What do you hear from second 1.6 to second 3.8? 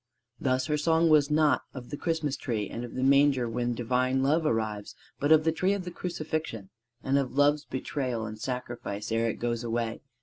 of the Christmas Tree and of the Manger when